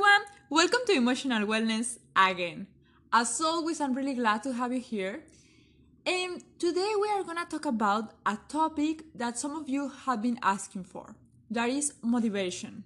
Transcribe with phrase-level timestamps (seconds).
[0.00, 0.24] Everyone.
[0.48, 2.68] Welcome to Emotional Wellness again.
[3.12, 5.24] As always, I'm really glad to have you here.
[6.06, 10.22] And today we are going to talk about a topic that some of you have
[10.22, 11.16] been asking for.
[11.50, 12.84] That is motivation.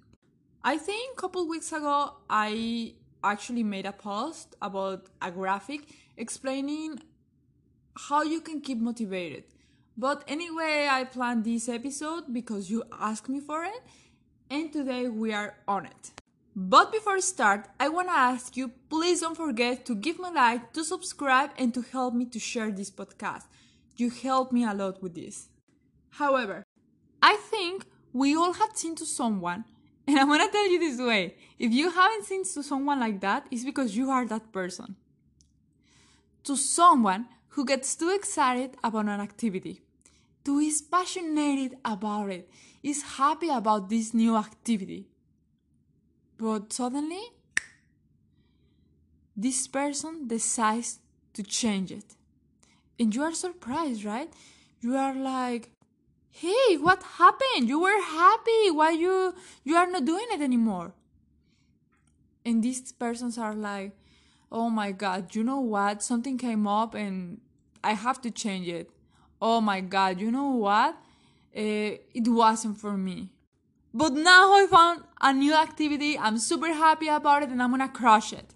[0.65, 5.83] I think a couple weeks ago I actually made a post about a graphic
[6.17, 6.99] explaining
[8.09, 9.45] how you can keep motivated.
[9.97, 13.83] But anyway, I planned this episode because you asked me for it,
[14.51, 16.14] and today we are on it.
[16.56, 20.28] But before I start, I want to ask you please don't forget to give me
[20.28, 23.44] a like, to subscribe, and to help me to share this podcast.
[23.97, 25.48] You help me a lot with this.
[26.10, 26.62] However,
[27.20, 29.64] I think we all have seen to someone,
[30.06, 33.48] and I'm gonna tell you this way if you haven't seen to someone like that,
[33.50, 34.94] it's because you are that person.
[36.44, 39.80] To someone who gets too excited about an activity,
[40.47, 42.48] who is passionate about it,
[42.82, 45.08] is happy about this new activity
[46.45, 47.23] but suddenly,
[49.34, 50.98] this person decides
[51.33, 52.17] to change it.
[53.00, 54.31] And you are surprised, right?
[54.83, 55.70] You are like,
[56.31, 57.70] hey, what happened?
[57.70, 58.70] You were happy.
[58.70, 59.34] Why you
[59.65, 60.92] you are not doing it anymore?
[62.45, 63.97] And these persons are like,
[64.53, 66.03] oh my god, you know what?
[66.03, 67.41] Something came up and
[67.83, 68.91] I have to change it.
[69.41, 70.95] Oh my god, you know what?
[71.56, 73.34] Uh, it wasn't for me.
[73.97, 76.19] But now I found a new activity.
[76.19, 78.53] I'm super happy about it and I'm gonna crush it.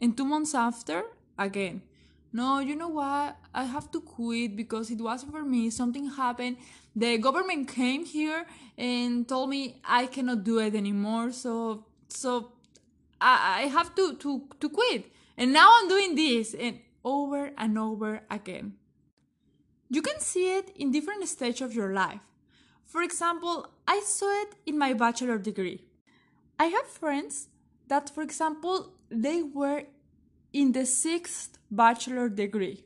[0.00, 1.04] And two months after,
[1.38, 1.82] again,
[2.32, 3.36] no, you know what?
[3.54, 5.70] I have to quit because it wasn't for me.
[5.70, 6.56] Something happened.
[6.96, 8.46] The government came here
[8.76, 11.30] and told me I cannot do it anymore.
[11.30, 12.52] So, so
[13.20, 15.06] I, I have to, to, to quit.
[15.36, 18.74] And now I'm doing this and over and over again.
[19.88, 22.20] You can see it in different stages of your life.
[22.90, 25.84] For example, I saw it in my bachelor degree.
[26.58, 27.46] I have friends
[27.86, 29.84] that, for example, they were
[30.52, 32.84] in the sixth bachelor degree.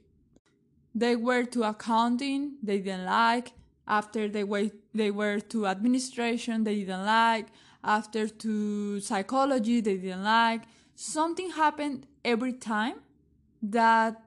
[0.94, 3.52] They were to accounting, they didn't like.
[3.88, 7.46] After they were, they were to administration, they didn't like.
[7.82, 10.64] After to psychology, they didn't like.
[10.94, 12.96] Something happened every time
[13.62, 14.22] that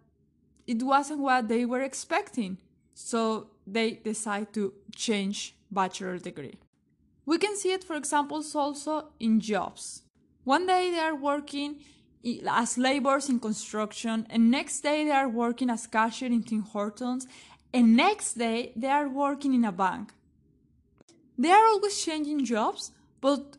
[0.65, 2.57] it wasn't what they were expecting.
[2.95, 6.55] So they decide to change bachelor degree.
[7.25, 10.03] We can see it, for example, also in jobs.
[10.43, 11.81] One day they are working
[12.49, 17.27] as laborers in construction, and next day they are working as cashier in Tim Hortons,
[17.73, 20.13] and next day they are working in a bank.
[21.37, 22.91] They are always changing jobs,
[23.21, 23.57] but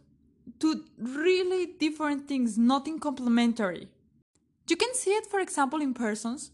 [0.60, 3.88] to really different things, nothing complementary.
[4.68, 6.50] You can see it, for example, in persons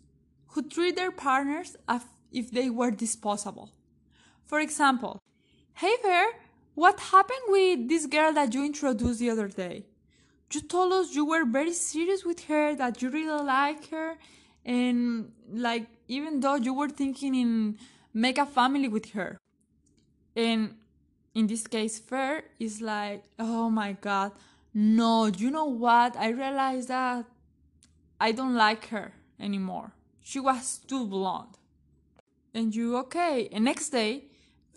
[0.48, 3.72] who treat their partners as if they were disposable.
[4.44, 5.20] For example,
[5.76, 6.30] Hey Fer,
[6.76, 9.86] what happened with this girl that you introduced the other day?
[10.52, 14.16] You told us you were very serious with her, that you really like her,
[14.64, 17.78] and like even though you were thinking in
[18.12, 19.36] make a family with her.
[20.36, 20.76] And
[21.34, 24.30] in this case, Fer is like, oh my god,
[24.72, 26.16] no, you know what?
[26.16, 27.24] I realized that
[28.20, 29.90] I don't like her anymore.
[30.22, 31.58] She was too blonde.
[32.54, 33.48] And you okay?
[33.50, 34.26] And next day,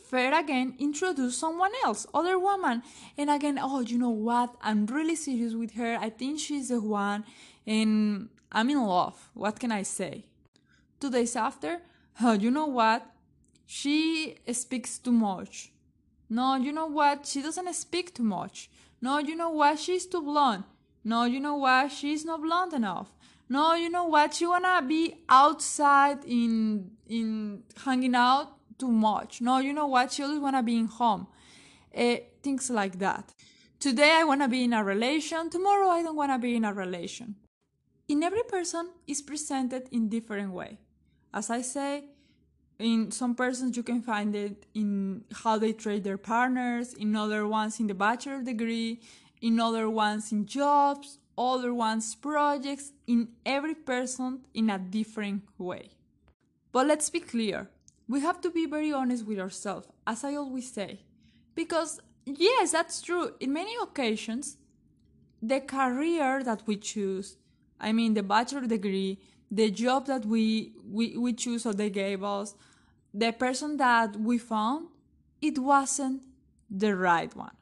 [0.09, 2.81] Fer again introduce someone else, other woman.
[3.17, 4.55] And again, oh, you know what?
[4.61, 5.97] I'm really serious with her.
[5.99, 7.25] I think she's the one.
[7.65, 9.29] And I'm in love.
[9.33, 10.23] What can I say?
[11.01, 11.81] Two days after,
[12.21, 13.05] oh, you know what?
[13.65, 15.73] She speaks too much.
[16.29, 17.25] No, you know what?
[17.25, 18.69] She doesn't speak too much.
[19.01, 19.77] No, you know what?
[19.77, 20.63] She's too blonde.
[21.03, 21.91] No, you know what?
[21.91, 23.11] She's not blonde enough.
[23.49, 24.33] No, you know what?
[24.33, 29.41] She wanna be outside in in hanging out too much.
[29.41, 30.11] No, you know what?
[30.11, 31.27] She always wanna be in home.
[31.95, 33.33] Uh, things like that.
[33.79, 35.49] Today I wanna be in a relation.
[35.49, 37.35] Tomorrow I don't wanna be in a relation.
[38.07, 40.79] In every person is presented in different way.
[41.33, 42.05] As I say,
[42.79, 47.47] in some persons you can find it in how they treat their partners, in other
[47.47, 49.01] ones in the bachelor degree,
[49.41, 55.89] in other ones in jobs, other ones projects, in every person in a different way.
[56.71, 57.69] But let's be clear
[58.07, 61.01] we have to be very honest with ourselves, as I always say.
[61.55, 63.33] Because, yes, that's true.
[63.39, 64.57] In many occasions,
[65.41, 67.37] the career that we choose,
[67.79, 69.19] I mean the bachelor degree,
[69.51, 72.55] the job that we, we, we choose or they gave us,
[73.13, 74.87] the person that we found,
[75.41, 76.23] it wasn't
[76.69, 77.55] the right one.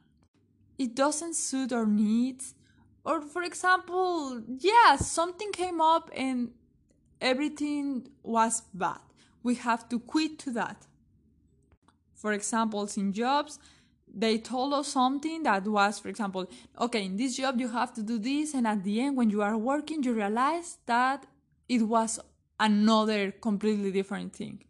[0.78, 2.54] It doesn't suit our needs.
[3.04, 6.50] Or, for example, yeah, something came up and
[7.20, 8.98] everything was bad.
[9.46, 10.88] We have to quit to that.
[12.16, 13.60] For example, in jobs,
[14.12, 16.50] they told us something that was, for example,
[16.80, 19.42] okay, in this job you have to do this, and at the end, when you
[19.42, 21.26] are working, you realize that
[21.68, 22.18] it was
[22.58, 24.64] another completely different thing.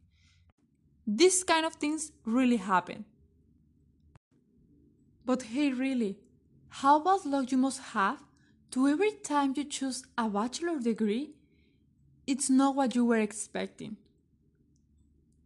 [1.07, 3.07] These kind of things really happen.
[5.25, 6.19] But hey, really,
[6.81, 8.21] how about luck you must have
[8.73, 11.31] to every time you choose a bachelor degree,
[12.27, 13.97] it's not what you were expecting?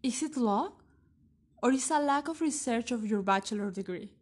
[0.03, 0.83] Is it luck?
[1.63, 4.13] Or is a lack of research of your bachelor degree?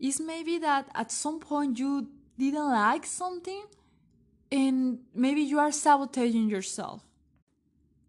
[0.00, 3.62] Is maybe that at some point you didn't like something
[4.50, 7.02] and maybe you are sabotaging yourself?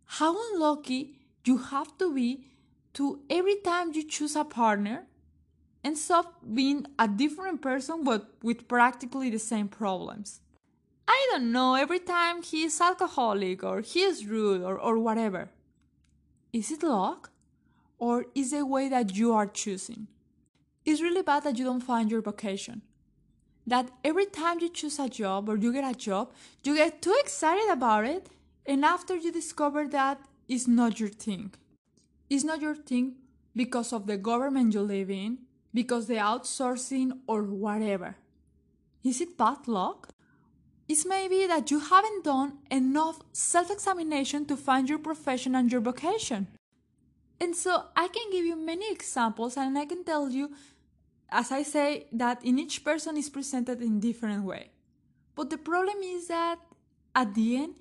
[0.05, 2.45] How unlucky you have to be
[2.93, 5.05] to every time you choose a partner
[5.83, 10.41] and stop being a different person but with practically the same problems.
[11.07, 15.49] I don't know, every time he is alcoholic or he is rude or, or whatever.
[16.55, 17.31] Is it luck?
[17.97, 20.07] or is the way that you are choosing.
[20.85, 22.81] It's really bad that you don't find your vocation.
[23.65, 26.31] That every time you choose a job or you get a job,
[26.63, 28.29] you get too excited about it,
[28.65, 31.53] and after you discover that it's not your thing.
[32.29, 33.15] It's not your thing
[33.55, 35.39] because of the government you live in,
[35.73, 38.17] because the outsourcing or whatever.
[39.03, 40.09] Is it bad luck?
[40.87, 45.81] It's maybe that you haven't done enough self examination to find your profession and your
[45.81, 46.47] vocation.
[47.39, 50.51] And so I can give you many examples and I can tell you,
[51.29, 54.69] as I say, that in each person is presented in different way.
[55.35, 56.59] But the problem is that
[57.13, 57.75] at the end,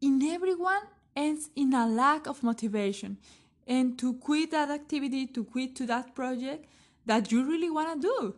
[0.00, 0.82] in everyone
[1.16, 3.18] ends in a lack of motivation
[3.66, 6.66] and to quit that activity, to quit to that project
[7.06, 8.34] that you really want to do.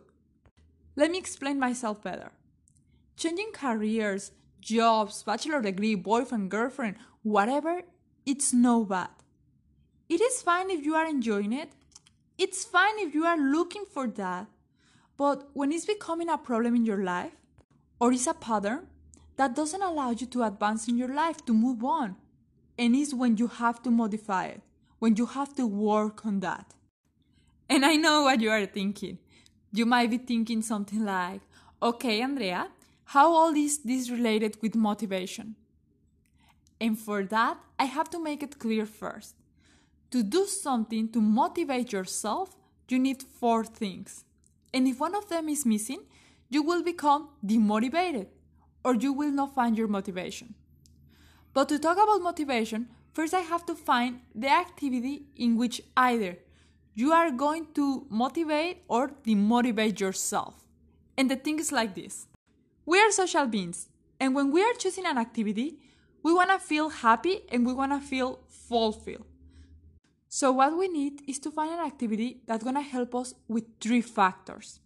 [0.95, 2.31] Let me explain myself better.
[3.15, 7.81] Changing careers, jobs, bachelor degree, boyfriend, girlfriend, whatever,
[8.25, 9.09] it's no bad.
[10.09, 11.71] It is fine if you are enjoying it.
[12.37, 14.47] It's fine if you are looking for that.
[15.17, 17.33] But when it's becoming a problem in your life,
[17.99, 18.87] or is a pattern
[19.37, 22.15] that doesn't allow you to advance in your life, to move on,
[22.77, 24.61] and it's when you have to modify it,
[24.99, 26.73] when you have to work on that.
[27.69, 29.19] And I know what you are thinking.
[29.71, 31.41] You might be thinking something like,
[31.81, 32.67] okay, Andrea,
[33.13, 35.55] how all is this related with motivation?
[36.81, 39.35] And for that, I have to make it clear first
[40.09, 42.55] to do something to motivate yourself,
[42.87, 44.25] you need four things.
[44.71, 46.01] And if one of them is missing,
[46.49, 48.27] you will become demotivated
[48.83, 50.53] or you will not find your motivation.
[51.53, 56.37] But to talk about motivation, first I have to find the activity in which either
[56.93, 60.55] you are going to motivate or demotivate yourself.
[61.17, 62.27] And the thing is like this
[62.85, 63.89] we are social beings,
[64.19, 65.79] and when we are choosing an activity,
[66.23, 69.25] we want to feel happy and we want to feel fulfilled.
[70.29, 73.65] So what we need is to find an activity that's going to help us with
[73.79, 74.79] three factors.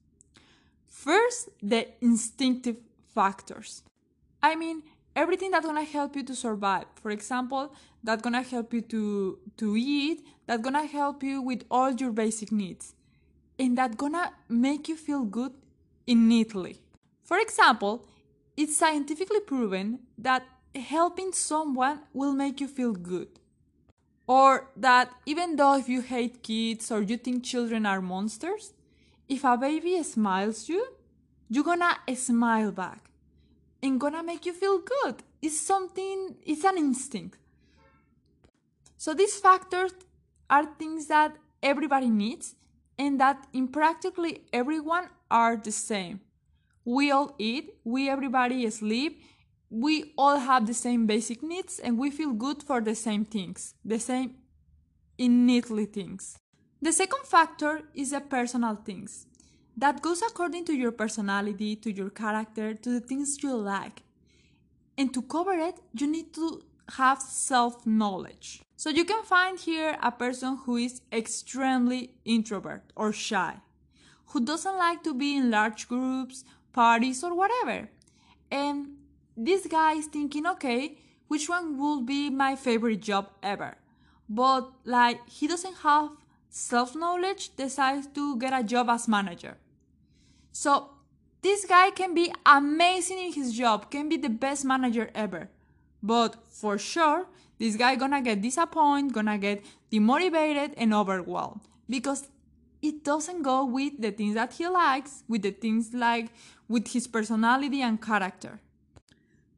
[0.85, 2.77] First, the instinctive
[3.13, 3.83] factors.
[4.43, 4.83] I mean,
[5.15, 6.85] everything that's going to help you to survive.
[7.01, 11.41] For example, that's going to help you to to eat, that's going to help you
[11.41, 12.93] with all your basic needs.
[13.59, 15.53] And that's going to make you feel good
[16.05, 16.81] innately.
[17.27, 18.05] For example,
[18.55, 20.43] it's scientifically proven that
[20.73, 23.27] helping someone will make you feel good.
[24.27, 28.73] Or that even though if you hate kids or you think children are monsters,
[29.27, 30.87] if a baby smiles you,
[31.49, 33.11] you're gonna smile back
[33.83, 35.15] and gonna make you feel good.
[35.41, 37.37] It's something, it's an instinct.
[38.95, 39.91] So these factors
[40.49, 42.55] are things that everybody needs
[42.97, 46.21] and that in practically everyone are the same.
[46.87, 49.21] We all eat, we everybody sleep,
[49.69, 53.73] we all have the same basic needs and we feel good for the same things,
[53.83, 54.35] the same
[55.17, 56.39] innately things.
[56.81, 59.25] The second factor is the personal things.
[59.75, 64.03] That goes according to your personality, to your character, to the things you like.
[64.97, 66.63] And to cover it, you need to
[66.95, 68.61] have self knowledge.
[68.77, 73.55] So you can find here a person who is extremely introvert or shy,
[74.27, 76.45] who doesn't like to be in large groups,
[76.77, 77.89] parties, or whatever.
[78.51, 78.97] And
[79.35, 83.77] this guy is thinking, okay, which one will be my favorite job ever?
[84.29, 86.11] But like he doesn't have
[86.49, 89.57] self knowledge, decides to get a job as manager.
[90.51, 90.89] So
[91.41, 95.49] this guy can be amazing in his job, can be the best manager ever.
[96.03, 97.27] But for sure,
[97.59, 102.27] this guy gonna get disappointed, gonna get demotivated and overwhelmed because
[102.81, 106.29] it doesn't go with the things that he likes, with the things like
[106.67, 108.59] with his personality and character.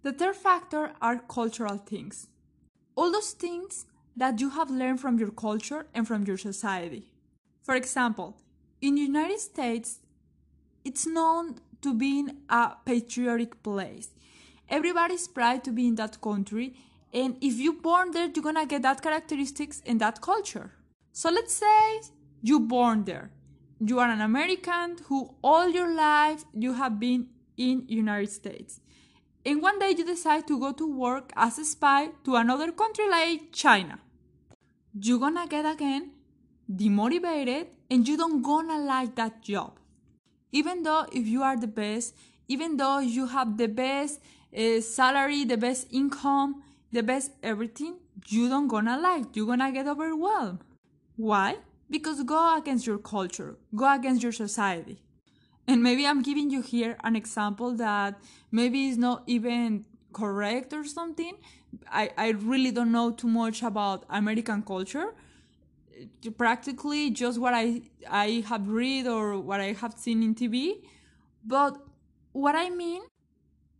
[0.04, 2.28] The third factor are cultural things.
[2.96, 3.86] All those things
[4.16, 7.12] that you have learned from your culture and from your society.
[7.64, 8.38] For example,
[8.82, 10.00] in the United States,
[10.86, 14.10] it's known to being a patriotic place.
[14.70, 16.76] Everybody's proud to be in that country,
[17.14, 20.72] and if you're born there, you're gonna get that characteristics and that culture.
[21.12, 22.02] So let's say
[22.42, 23.32] you born there.
[23.80, 27.28] You are an American who all your life you have been
[27.58, 28.82] in United States.
[29.46, 33.10] And one day you decide to go to work as a spy to another country
[33.10, 34.00] like China.
[34.94, 36.12] You're gonna get again
[36.70, 39.80] demotivated and you don't gonna like that job.
[40.52, 42.16] Even though if you are the best,
[42.48, 44.20] even though you have the best
[44.56, 49.36] uh, salary, the best income, the best everything, you don't gonna like.
[49.36, 50.60] You're gonna get overwhelmed.
[51.16, 51.58] Why?
[51.90, 55.02] Because go against your culture, go against your society.
[55.68, 58.20] And maybe I'm giving you here an example that
[58.52, 61.34] maybe is not even correct or something.
[61.92, 65.14] I, I really don't know too much about American culture.
[66.38, 70.82] Practically just what I I have read or what I have seen in TV.
[71.46, 71.78] But
[72.32, 73.02] what I mean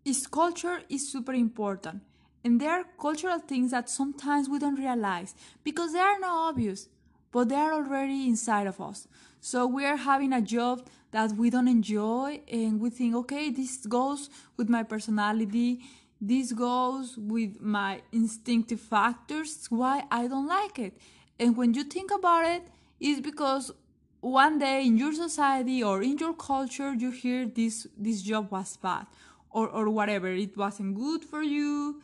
[0.06, 2.02] is culture is super important.
[2.44, 6.88] And there are cultural things that sometimes we don't realize because they are not obvious,
[7.32, 9.08] but they are already inside of us.
[9.40, 13.86] So we are having a job that we don't enjoy and we think, okay, this
[13.86, 15.82] goes with my personality,
[16.22, 20.98] this goes with my instinctive factors, why I don't like it.
[21.40, 22.64] And when you think about it,
[23.00, 23.72] it's because
[24.20, 28.76] one day in your society or in your culture you hear this this job was
[28.76, 29.06] bad
[29.50, 32.02] or, or whatever, it wasn't good for you,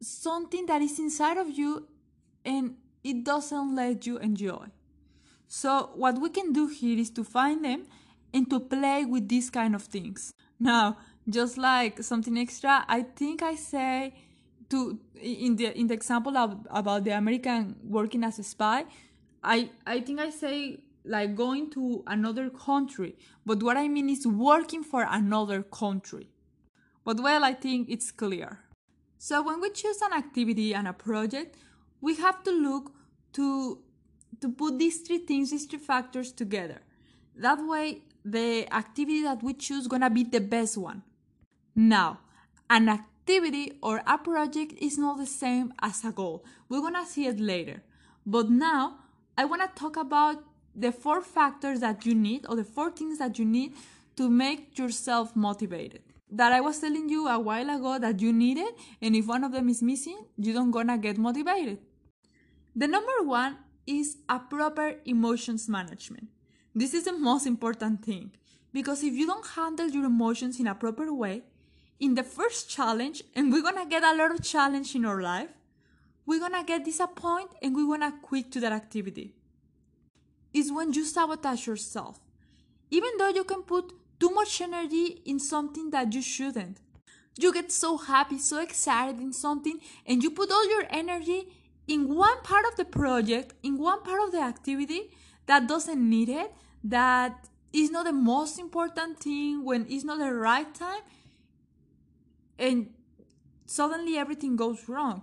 [0.00, 1.86] something that is inside of you
[2.44, 4.66] and it doesn't let you enjoy.
[5.46, 7.86] So what we can do here is to find them
[8.32, 10.32] and to play with these kind of things.
[10.58, 10.96] Now,
[11.28, 14.14] just like something extra, I think I say
[14.70, 18.86] to in the in the example of, about the American working as a spy,
[19.42, 24.26] I I think I say like going to another country, but what I mean is
[24.26, 26.28] working for another country.
[27.04, 28.60] But well, I think it's clear.
[29.18, 31.56] So when we choose an activity and a project,
[32.02, 32.92] we have to look
[33.32, 33.78] to
[34.40, 36.82] to put these three things, these three factors together.
[37.36, 41.02] That way the activity that we choose gonna be the best one.
[41.74, 42.20] Now,
[42.68, 46.44] an activity or a project is not the same as a goal.
[46.68, 47.82] We're gonna see it later.
[48.26, 48.98] But now,
[49.36, 50.44] I wanna talk about
[50.74, 53.74] the four factors that you need or the four things that you need
[54.16, 56.02] to make yourself motivated.
[56.30, 59.44] That I was telling you a while ago that you need it, and if one
[59.44, 61.78] of them is missing, you don't gonna get motivated.
[62.74, 66.28] The number one is a proper emotions management.
[66.74, 68.30] This is the most important thing
[68.72, 71.42] because if you don't handle your emotions in a proper way,
[72.00, 75.50] in the first challenge, and we're gonna get a lot of challenge in our life,
[76.24, 79.34] we're gonna get disappointed and we're gonna quit to that activity.
[80.54, 82.20] Is when you sabotage yourself.
[82.90, 86.78] Even though you can put too much energy in something that you shouldn't.
[87.38, 91.48] You get so happy, so excited in something, and you put all your energy
[91.86, 95.10] in one part of the project, in one part of the activity
[95.46, 96.52] that doesn't need it,
[96.84, 101.00] that is not the most important thing when it's not the right time,
[102.58, 102.90] and
[103.66, 105.22] suddenly everything goes wrong.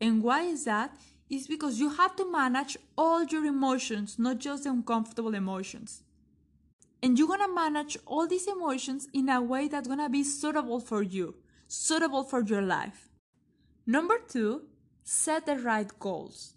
[0.00, 0.96] And why is that?
[1.30, 6.02] It's because you have to manage all your emotions, not just the uncomfortable emotions.
[7.02, 11.02] And you're gonna manage all these emotions in a way that's gonna be suitable for
[11.02, 11.36] you,
[11.68, 13.08] suitable for your life.
[13.86, 14.62] Number two,
[15.04, 16.54] set the right goals.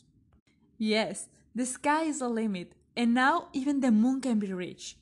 [0.78, 4.98] Yes, the sky is the limit, and now even the moon can be reached.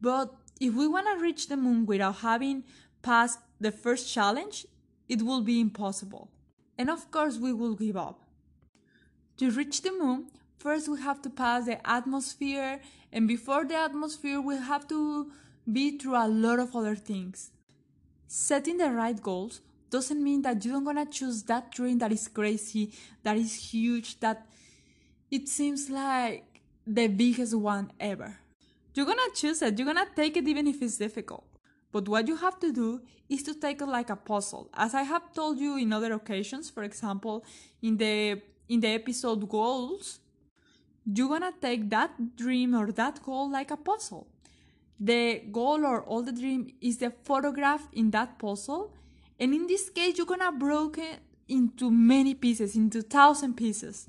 [0.00, 2.64] But if we want to reach the moon without having
[3.02, 4.64] passed the first challenge,
[5.08, 6.30] it will be impossible.
[6.78, 8.22] And of course, we will give up.
[9.38, 12.80] To reach the moon, first we have to pass the atmosphere,
[13.12, 15.32] and before the atmosphere, we have to
[15.70, 17.50] be through a lot of other things.
[18.26, 22.28] Setting the right goals doesn't mean that you're not gonna choose that dream that is
[22.28, 22.92] crazy,
[23.22, 24.46] that is huge, that
[25.30, 26.44] it seems like
[26.86, 28.38] the biggest one ever.
[28.94, 31.44] You're gonna choose it, you're gonna take it even if it's difficult.
[31.92, 34.70] But what you have to do is to take it like a puzzle.
[34.74, 37.44] As I have told you in other occasions, for example,
[37.82, 40.20] in the in the episode goals,
[41.04, 44.26] you're gonna take that dream or that goal like a puzzle.
[45.00, 48.92] the goal or all the dream is the photograph in that puzzle.
[49.40, 54.08] And in this case, you're gonna break it into many pieces, into thousand pieces.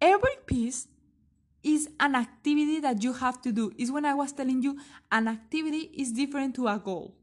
[0.00, 0.88] Every piece
[1.62, 3.72] is an activity that you have to do.
[3.76, 4.78] Is when I was telling you
[5.10, 7.14] an activity is different to a goal.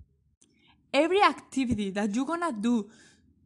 [0.94, 2.90] Every activity that you're gonna do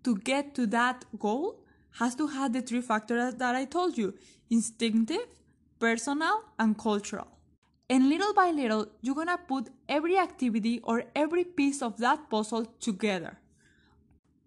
[0.04, 1.62] to get to that goal
[1.92, 4.13] has to have the three factors that I told you
[4.50, 5.27] instinctive,
[5.80, 7.27] personal, and cultural.
[7.88, 12.65] And little by little, you're gonna put every activity or every piece of that puzzle
[12.80, 13.38] together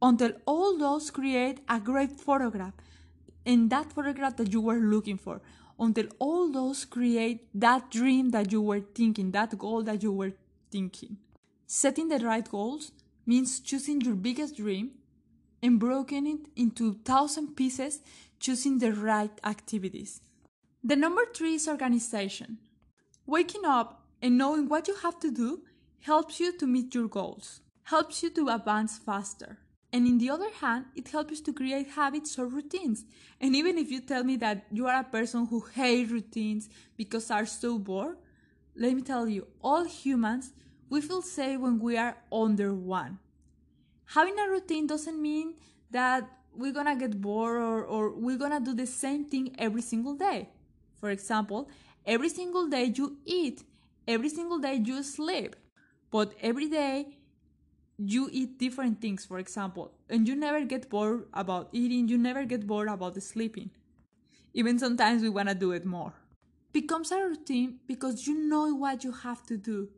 [0.01, 2.75] until all those create a great photograph.
[3.45, 5.41] In that photograph that you were looking for.
[5.79, 10.33] Until all those create that dream that you were thinking that goal that you were
[10.71, 11.19] thinking.
[11.67, 12.93] Setting the right goals
[13.27, 14.93] means choosing your biggest dream
[15.63, 18.01] and breaking it into thousand pieces
[18.41, 20.21] choosing the right activities.
[20.83, 22.59] The number three is organization.
[23.27, 25.63] Waking up and knowing what you have to do
[26.01, 29.59] helps you to meet your goals helps you to advance faster
[29.93, 33.05] and in the other hand, it helps to create habits or routines.
[33.41, 37.31] And even if you tell me that you are a person who hates routines because
[37.31, 38.19] are so bored,
[38.77, 40.53] let me tell you, all humans,
[40.91, 43.19] we feel safe when we are under one.
[44.07, 45.55] Having a routine doesn't mean
[45.91, 50.15] that we're gonna get bored or, or we're gonna do the same thing every single
[50.15, 50.49] day.
[51.01, 51.69] For example,
[52.07, 53.65] every single day you eat,
[54.07, 55.57] every single day you sleep,
[56.11, 57.18] but every day
[57.99, 62.45] you eat different things, for example, and you never get bored about eating, you never
[62.45, 63.71] get bored about sleeping.
[64.55, 66.15] Even sometimes we want to do it more.
[66.73, 69.89] Becomes a routine because you know what you have to do.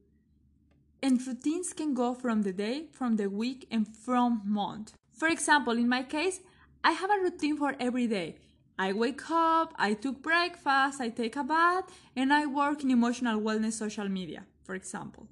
[1.02, 4.92] And routines can go from the day, from the week, and from month.
[5.12, 6.40] For example, in my case,
[6.82, 8.36] I have a routine for every day.
[8.78, 11.84] I wake up, I took breakfast, I take a bath,
[12.16, 15.28] and I work in emotional wellness social media, for example.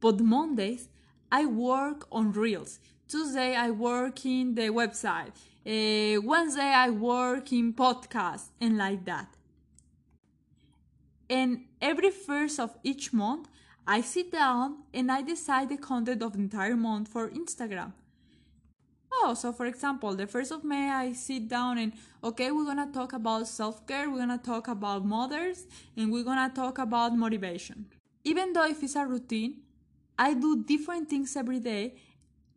[0.00, 0.88] But Mondays,
[1.30, 2.78] I work on Reels.
[3.08, 5.32] Tuesday, I work in the website.
[5.66, 9.28] Uh, Wednesday, I work in podcast and like that.
[11.28, 13.48] And every first of each month,
[13.86, 17.92] I sit down and I decide the content of the entire month for Instagram.
[19.12, 22.90] Oh, so for example, the first of May, I sit down and okay, we're gonna
[22.92, 27.86] talk about self care, we're gonna talk about mothers, and we're gonna talk about motivation.
[28.24, 29.62] Even though if it's a routine,
[30.18, 31.94] I do different things every day.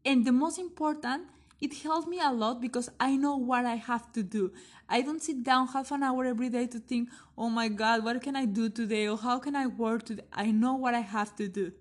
[0.06, 1.24] And the most important,
[1.62, 4.52] it helps me a lot because I know what I have to do.
[4.88, 8.22] I don't sit down half an hour every day to think, oh my God, what
[8.22, 9.08] can I do today?
[9.08, 10.24] Or how can I work today?
[10.32, 11.74] I know what I have to do.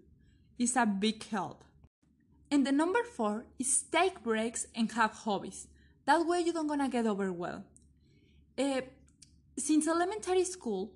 [0.59, 1.62] It's a big help.
[2.51, 5.69] And the number four is take breaks and have hobbies.
[6.07, 7.64] That way you don't gonna get overwhelmed.
[8.59, 8.81] Uh,
[9.57, 10.93] since elementary school,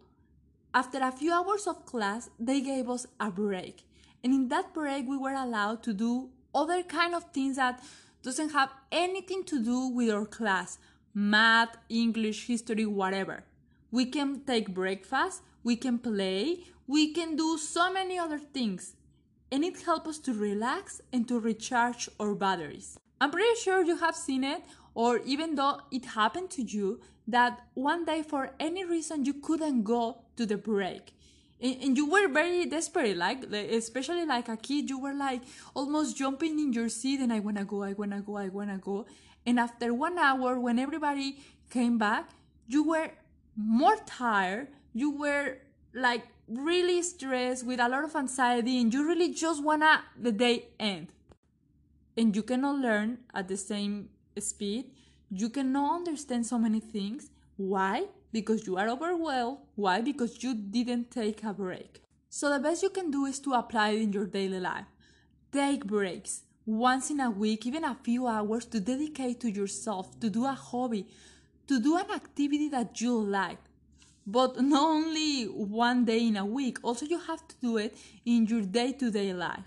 [0.75, 3.85] after a few hours of class, they gave us a break.
[4.25, 7.83] And in that break, we were allowed to do other kind of things that
[8.23, 10.79] doesn't have anything to do with our class.
[11.15, 13.45] Math english history whatever.
[13.91, 18.97] We can take breakfast we can play we can do so many other things.
[19.51, 22.99] And it helps us to relax and to recharge our batteries.
[23.21, 24.63] I'm pretty sure you have seen it
[24.95, 29.85] or even though it happened to you that one day for any reason you couldn't
[29.85, 31.15] go to the break
[31.63, 35.43] and, and you were very desperate like especially like a kid you were like
[35.75, 39.07] almost jumping in your seat and i wanna go i wanna go i wanna go.
[39.45, 41.39] And after one hour when everybody
[41.71, 42.31] came back
[42.69, 43.11] you were
[43.57, 45.59] more tired you were
[45.95, 50.69] like really stressed with a lot of anxiety and you really just wanna the day
[50.79, 51.09] end.
[52.17, 54.91] And you cannot learn at the same speed.
[55.31, 57.31] You cannot understand so many things.
[57.57, 59.59] Why because you are overwhelmed.
[59.75, 60.01] Why?
[60.01, 62.03] Because you didn't take a break.
[62.29, 64.87] So the best you can do is to apply it in your daily life.
[65.53, 70.31] Take breaks once in a week, even a few hours to dedicate to yourself, to
[70.31, 71.07] do a hobby,
[71.67, 73.59] to do an activity that you like.
[74.27, 78.47] But not only one day in a week, also you have to do it in
[78.47, 79.65] your day to day life.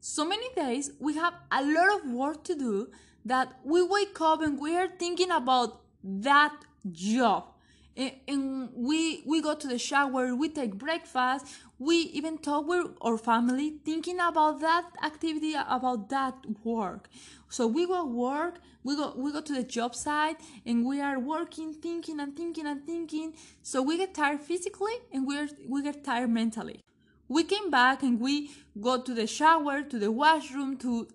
[0.00, 2.88] So many days we have a lot of work to do
[3.24, 6.54] that we wake up and we are thinking about that
[6.90, 7.51] job
[7.96, 11.46] and we we go to the shower we take breakfast
[11.78, 17.08] we even talk with our family thinking about that activity about that work.
[17.48, 21.18] So we go work we go we go to the job site and we are
[21.18, 23.34] working thinking and thinking and thinking.
[23.62, 26.80] So we get tired physically and we we get tired mentally.
[27.28, 31.08] We came back and we go to the shower to the washroom to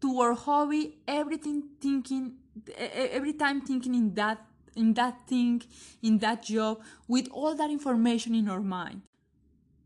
[0.00, 2.34] to our hobby everything thinking
[2.76, 5.62] every time thinking in that in that thing,
[6.02, 9.02] in that job, with all that information in our mind.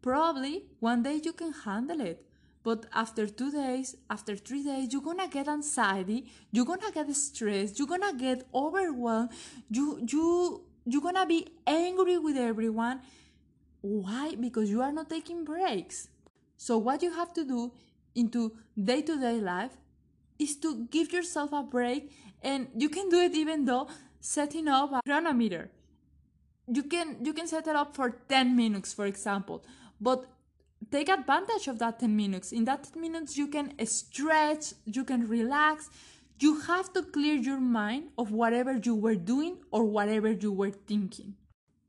[0.03, 2.25] Probably one day you can handle it.
[2.65, 7.79] But after two days, after three days, you're gonna get anxiety, you're gonna get stressed,
[7.79, 9.31] you're gonna get overwhelmed,
[9.69, 13.01] you you you're gonna be angry with everyone.
[13.81, 14.37] Why?
[14.37, 16.09] Because you are not taking breaks.
[16.57, 17.73] So what you have to do
[18.15, 19.77] into day-to-day life
[20.39, 23.89] is to give yourself a break and you can do it even though
[24.23, 25.69] setting up a chronometer.
[26.69, 29.65] You can you can set it up for 10 minutes for example,
[30.01, 30.25] but
[30.91, 32.53] take advantage of that 10 minutes.
[32.53, 35.91] In that 10 minutes, you can stretch, you can relax.
[36.39, 40.71] You have to clear your mind of whatever you were doing or whatever you were
[40.71, 41.35] thinking.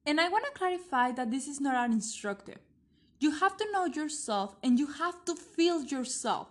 [0.06, 2.60] And I want to clarify that this is not an instructive.
[3.20, 6.50] You have to know yourself and you have to feel yourself.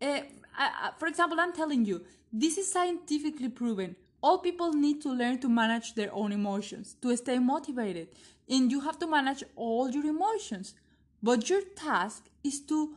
[0.00, 0.20] Uh,
[0.56, 3.96] I, for example, I'm telling you, this is scientifically proven.
[4.22, 8.08] All people need to learn to manage their own emotions, to stay motivated,
[8.48, 10.74] and you have to manage all your emotions.
[11.22, 12.96] But your task is to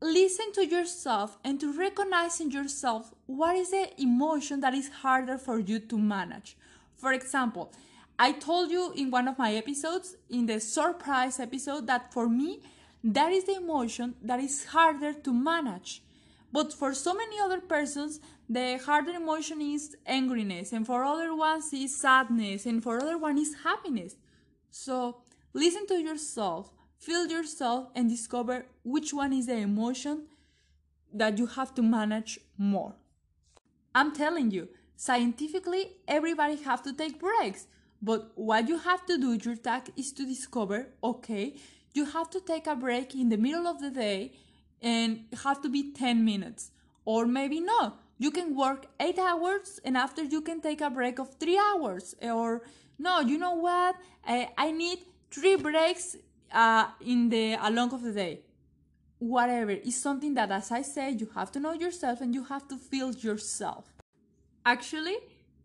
[0.00, 5.38] listen to yourself and to recognize in yourself what is the emotion that is harder
[5.38, 6.56] for you to manage.
[6.96, 7.72] For example,
[8.18, 12.60] I told you in one of my episodes, in the surprise episode, that for me,
[13.04, 16.02] that is the emotion that is harder to manage.
[16.52, 21.72] But for so many other persons, the harder emotion is angriness, and for other ones
[21.72, 24.16] is sadness, and for other one is happiness.
[24.70, 30.26] So listen to yourself Feel yourself and discover which one is the emotion
[31.14, 32.96] that you have to manage more.
[33.94, 37.66] I'm telling you, scientifically, everybody have to take breaks.
[38.02, 41.54] But what you have to do, your task is to discover, okay,
[41.94, 44.32] you have to take a break in the middle of the day
[44.82, 46.70] and have to be 10 minutes.
[47.04, 48.00] Or maybe not.
[48.18, 52.14] You can work 8 hours and after you can take a break of 3 hours.
[52.22, 52.62] Or
[52.98, 53.96] no, you know what?
[54.26, 54.98] I, I need
[55.30, 56.16] 3 breaks
[56.52, 58.40] uh, in the along of the day
[59.18, 62.68] whatever is something that as i said you have to know yourself and you have
[62.68, 63.92] to feel yourself
[64.64, 65.16] actually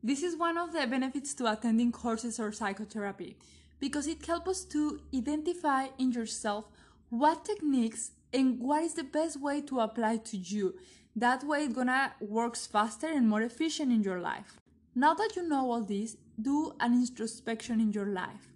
[0.02, 3.38] this is one of the benefits to attending courses or psychotherapy
[3.80, 6.65] because it helps us to identify in yourself
[7.10, 10.75] what techniques and what is the best way to apply to you
[11.15, 14.57] that way it's gonna works faster and more efficient in your life
[14.95, 18.53] now that you know all this do an introspection in your life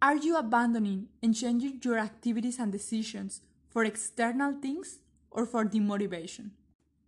[0.00, 6.50] are you abandoning and changing your activities and decisions for external things or for demotivation?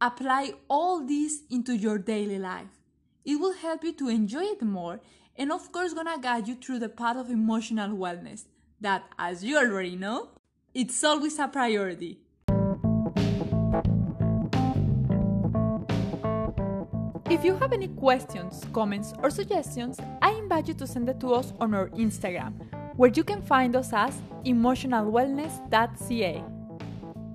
[0.01, 2.81] Apply all this into your daily life.
[3.25, 5.01] It will help you to enjoy it more
[5.37, 8.47] and of course gonna guide you through the path of emotional wellness
[8.81, 10.31] that as you already know,
[10.75, 12.21] it's always a priority.
[17.29, 21.35] If you have any questions, comments, or suggestions, I invite you to send it to
[21.35, 22.53] us on our Instagram
[22.97, 26.45] where you can find us as emotionalwellness.ca.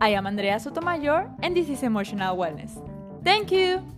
[0.02, 2.78] I am Andrea Sotomayor, and this is Emotional Wellness.
[3.24, 3.94] Thank you!